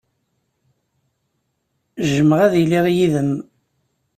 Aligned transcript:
Jjmeɣ 2.09 2.39
ad 2.45 2.53
iliɣ 2.61 2.85
yid-m. 2.95 3.31